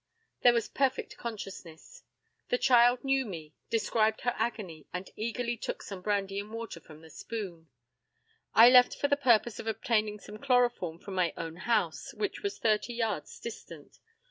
[0.41, 2.01] There was perfect consciousness.
[2.49, 7.03] The child knew me, described her agony, and eagerly took some brandy and water from
[7.03, 7.69] a spoon.
[8.55, 12.57] I left for the purpose of obtaining some chloroform from my own house, which was
[12.57, 13.99] thirty yards distant.